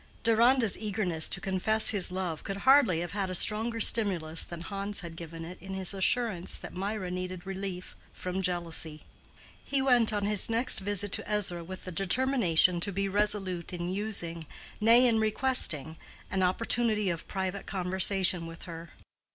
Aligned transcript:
Deronda's 0.23 0.75
eagerness 0.79 1.29
to 1.29 1.39
confess 1.39 1.89
his 1.91 2.11
love 2.11 2.43
could 2.43 2.65
hardly 2.65 3.01
have 3.01 3.11
had 3.11 3.29
a 3.29 3.35
stronger 3.35 3.79
stimulus 3.79 4.41
than 4.41 4.61
Hans 4.61 5.01
had 5.01 5.15
given 5.15 5.45
it 5.45 5.61
in 5.61 5.75
his 5.75 5.93
assurance 5.93 6.57
that 6.57 6.73
Mirah 6.73 7.11
needed 7.11 7.45
relief 7.45 7.95
from 8.11 8.41
jealousy. 8.41 9.03
He 9.63 9.79
went 9.79 10.11
on 10.11 10.23
his 10.25 10.49
next 10.49 10.79
visit 10.79 11.11
to 11.11 11.29
Ezra 11.29 11.63
with 11.63 11.83
the 11.85 11.91
determination 11.91 12.79
to 12.79 12.91
be 12.91 13.07
resolute 13.07 13.73
in 13.73 13.89
using—nay, 13.89 15.05
in 15.05 15.19
requesting—an 15.19 16.41
opportunity 16.41 17.11
of 17.11 17.27
private 17.27 17.67
conversation 17.67 18.47
with 18.47 18.63
her. 18.63 18.89